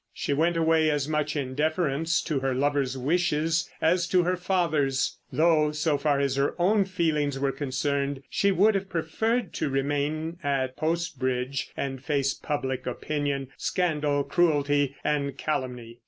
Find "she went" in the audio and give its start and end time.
0.15-0.57